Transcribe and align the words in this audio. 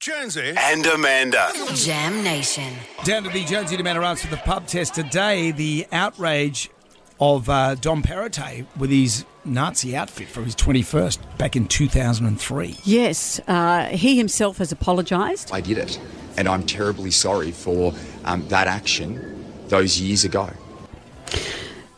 Jonesy. 0.00 0.52
and 0.58 0.84
Amanda. 0.86 1.50
Jam 1.74 2.22
Nation. 2.22 2.74
Down 3.04 3.22
to 3.24 3.30
the 3.30 3.44
Jonesy 3.44 3.74
and 3.76 3.80
Amanda 3.80 4.06
answer 4.06 4.28
the 4.28 4.36
pub 4.36 4.66
test 4.66 4.94
today. 4.94 5.50
The 5.52 5.86
outrage 5.90 6.70
of 7.18 7.48
uh, 7.48 7.76
Dom 7.76 8.02
Perrottet 8.02 8.66
with 8.76 8.90
his 8.90 9.24
Nazi 9.46 9.96
outfit 9.96 10.28
for 10.28 10.42
his 10.42 10.54
21st 10.54 11.38
back 11.38 11.56
in 11.56 11.66
2003. 11.66 12.76
Yes, 12.84 13.40
uh, 13.48 13.86
he 13.86 14.18
himself 14.18 14.58
has 14.58 14.70
apologised. 14.70 15.50
I 15.52 15.62
did 15.62 15.78
it. 15.78 15.98
And 16.36 16.46
I'm 16.46 16.64
terribly 16.64 17.10
sorry 17.10 17.50
for 17.50 17.94
um, 18.26 18.46
that 18.48 18.66
action 18.66 19.44
those 19.68 19.98
years 19.98 20.24
ago. 20.24 20.50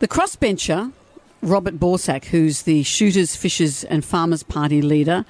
The 0.00 0.08
crossbencher, 0.08 0.92
Robert 1.40 1.78
Borsak, 1.80 2.26
who's 2.26 2.62
the 2.62 2.82
Shooters, 2.82 3.34
Fishers 3.34 3.84
and 3.84 4.04
Farmers 4.04 4.42
Party 4.42 4.82
leader, 4.82 5.24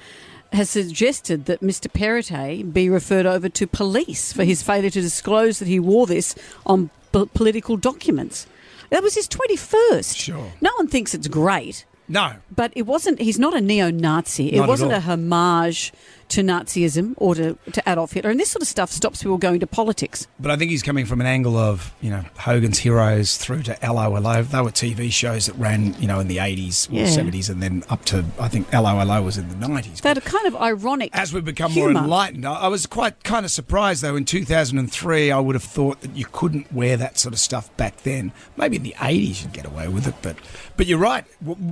has 0.53 0.69
suggested 0.69 1.45
that 1.45 1.61
Mr. 1.61 1.91
Perrottet 1.91 2.73
be 2.73 2.89
referred 2.89 3.25
over 3.25 3.49
to 3.49 3.67
police 3.67 4.31
for 4.33 4.43
his 4.43 4.63
failure 4.63 4.89
to 4.89 5.01
disclose 5.01 5.59
that 5.59 5.67
he 5.67 5.79
wore 5.79 6.07
this 6.07 6.35
on 6.65 6.89
p- 7.11 7.25
political 7.33 7.77
documents. 7.77 8.47
That 8.89 9.03
was 9.03 9.15
his 9.15 9.27
21st. 9.27 10.15
Sure. 10.15 10.51
No 10.61 10.71
one 10.77 10.87
thinks 10.87 11.13
it's 11.13 11.27
great, 11.27 11.85
No, 12.07 12.35
but 12.55 12.71
it 12.75 12.83
wasn't, 12.83 13.19
he's 13.19 13.37
not 13.37 13.53
a 13.55 13.59
neo 13.61 13.91
Nazi. 13.91 14.53
It 14.53 14.65
wasn't 14.65 14.93
a 14.93 15.01
homage 15.01 15.91
to 16.29 16.41
Nazism 16.41 17.13
or 17.17 17.35
to, 17.35 17.57
to 17.71 17.83
Adolf 17.87 18.11
Hitler. 18.11 18.29
And 18.31 18.39
this 18.39 18.49
sort 18.51 18.61
of 18.61 18.67
stuff 18.67 18.91
stops 18.91 19.23
people 19.23 19.37
going 19.37 19.59
to 19.61 19.67
politics. 19.67 20.27
but 20.39 20.51
I 20.51 20.57
think 20.57 20.71
he's 20.71 20.83
coming 20.83 21.05
from 21.05 21.21
an 21.21 21.27
angle 21.27 21.55
of, 21.57 21.93
you 22.01 22.09
know, 22.09 22.23
Hogan's 22.37 22.79
Heroes 22.79 23.37
through 23.37 23.63
to 23.63 23.85
'Allo 23.85 24.15
'Allo. 24.15 24.43
They 24.43 24.61
were 24.61 24.71
TV 24.71 25.11
shows 25.11 25.45
that 25.45 25.53
ran, 25.55 25.95
you 26.01 26.07
know, 26.07 26.19
in 26.19 26.27
the 26.27 26.37
80s 26.39 26.89
or 26.89 26.95
Yeah. 26.95 27.05
70s 27.07 27.49
and 27.49 27.63
then 27.63 27.83
up 27.89 28.03
to, 28.05 28.25
I 28.39 28.47
think 28.49 28.73
'Allo 28.73 28.99
'Allo 28.99 29.21
was 29.21 29.37
in 29.37 29.47
the 29.49 29.55
90s. 29.55 30.01
That 30.01 30.23
kind 30.25 30.47
of 30.47 30.55
ironic. 30.57 31.11
As 31.13 31.33
we 31.33 31.39
become 31.41 31.73
more 31.73 31.91
enlightened, 31.91 32.45
I 32.45 32.53
I 32.67 32.67
was 32.69 32.85
quite 32.85 33.23
kind 33.23 33.45
of 33.45 33.51
surprised 33.51 34.01
though. 34.03 34.15
In 34.15 34.25
2003, 34.25 35.31
I 35.31 35.39
would 35.39 35.55
have 35.55 35.63
thought 35.63 36.01
that 36.01 36.15
you 36.15 36.25
couldn't 36.31 36.71
wear 36.73 36.97
that 36.97 37.17
sort 37.17 37.33
of 37.33 37.39
stuff 37.39 37.75
back 37.77 38.03
then. 38.03 38.31
Maybe 38.57 38.75
in 38.75 38.83
the 38.83 38.95
80s 38.99 39.41
you'd 39.43 39.53
get 39.53 39.65
away 39.65 39.87
with 39.87 40.07
it, 40.07 40.15
but 40.21 40.35
but 40.75 40.87
you're 40.87 40.99
right. 40.99 41.23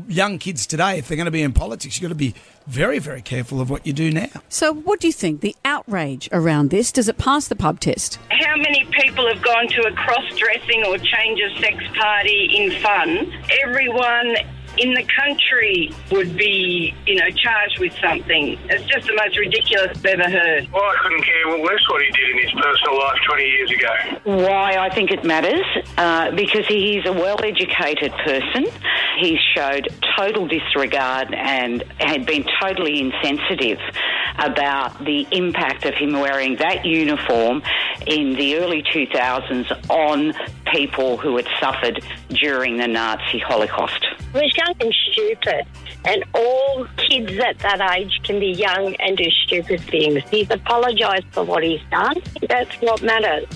Young 0.07 0.37
kids 0.39 0.65
today, 0.65 0.97
if 0.97 1.07
they're 1.07 1.17
going 1.17 1.25
to 1.25 1.31
be 1.31 1.41
in 1.43 1.51
politics, 1.53 1.95
you've 1.97 2.03
got 2.03 2.09
to 2.09 2.15
be 2.15 2.33
very, 2.67 2.97
very 2.99 3.21
careful 3.21 3.59
of 3.61 3.69
what 3.69 3.85
you 3.85 3.93
do 3.93 4.09
now. 4.11 4.29
So, 4.49 4.73
what 4.73 4.99
do 4.99 5.07
you 5.07 5.13
think? 5.13 5.41
The 5.41 5.55
outrage 5.65 6.29
around 6.31 6.69
this, 6.69 6.91
does 6.91 7.09
it 7.09 7.17
pass 7.17 7.47
the 7.47 7.55
pub 7.55 7.79
test? 7.79 8.19
How 8.29 8.55
many 8.55 8.85
people 8.91 9.27
have 9.27 9.43
gone 9.43 9.67
to 9.67 9.87
a 9.87 9.91
cross 9.93 10.35
dressing 10.37 10.83
or 10.85 10.97
change 10.97 11.41
of 11.41 11.57
sex 11.59 11.83
party 11.97 12.51
in 12.55 12.81
fun? 12.81 13.31
Everyone 13.63 14.35
in 14.77 14.93
the 14.93 15.03
country 15.03 15.91
would 16.11 16.35
be, 16.37 16.93
you 17.05 17.15
know, 17.15 17.29
charged 17.29 17.79
with 17.79 17.93
something. 17.99 18.57
It's 18.69 18.83
just 18.85 19.07
the 19.07 19.15
most 19.15 19.37
ridiculous 19.37 19.97
I've 19.97 20.05
ever 20.05 20.29
heard. 20.29 20.71
Well, 20.71 20.83
I 20.83 20.95
couldn't 21.01 21.23
care 21.23 21.57
less 21.57 21.89
what 21.89 22.01
he 22.01 22.11
did 22.11 22.29
in 22.31 22.43
his 22.43 22.51
personal 22.51 22.97
life 22.97 23.17
20 23.27 23.43
years 23.43 23.71
ago. 23.71 24.43
Why 24.47 24.77
I 24.77 24.89
think 24.89 25.11
it 25.11 25.23
matters 25.23 25.65
uh, 25.97 26.31
because 26.31 26.67
he 26.67 26.97
is 26.97 27.05
a 27.05 27.13
well 27.13 27.39
educated 27.43 28.11
person. 28.25 28.65
He 29.19 29.39
showed 29.55 29.87
total 30.17 30.47
disregard 30.47 31.33
and 31.33 31.83
had 31.99 32.25
been 32.25 32.45
totally 32.61 32.99
insensitive 32.99 33.79
about 34.39 35.03
the 35.05 35.27
impact 35.31 35.85
of 35.85 35.93
him 35.95 36.13
wearing 36.13 36.55
that 36.57 36.85
uniform 36.85 37.61
in 38.07 38.33
the 38.33 38.57
early 38.57 38.83
2000s 38.83 39.71
on 39.89 40.33
people 40.73 41.17
who 41.17 41.37
had 41.37 41.47
suffered 41.59 42.03
during 42.29 42.77
the 42.77 42.87
Nazi 42.87 43.39
Holocaust. 43.39 44.05
He 44.33 44.39
was 44.39 44.55
young 44.57 44.73
and 44.79 44.93
stupid. 45.11 45.65
And 46.03 46.23
all 46.35 46.85
kids 46.97 47.31
at 47.39 47.57
that 47.59 47.81
age 47.97 48.19
can 48.23 48.39
be 48.39 48.47
young 48.51 48.95
and 48.97 49.17
do 49.17 49.23
stupid 49.45 49.81
things. 49.81 50.21
He's 50.29 50.49
apologised 50.51 51.25
for 51.31 51.43
what 51.43 51.63
he's 51.63 51.81
done. 51.89 52.21
That's 52.47 52.75
what 52.75 53.01
matters. 53.01 53.47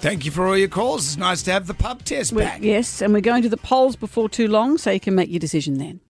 Thank 0.00 0.24
you 0.24 0.32
for 0.32 0.48
all 0.48 0.56
your 0.58 0.66
calls. 0.66 1.06
It's 1.06 1.16
nice 1.16 1.42
to 1.44 1.52
have 1.52 1.68
the 1.68 1.74
pub 1.74 2.02
test 2.04 2.32
We- 2.32 2.42
back. 2.42 2.58
yes, 2.60 3.00
and 3.00 3.12
we're 3.14 3.20
going 3.20 3.44
to 3.44 3.48
the 3.48 3.56
polls 3.56 3.94
before 3.94 4.28
too 4.28 4.48
long, 4.48 4.76
so 4.76 4.90
you 4.90 4.98
can 4.98 5.14
make 5.14 5.30
your 5.30 5.38
decision 5.38 5.78
then. 5.78 6.00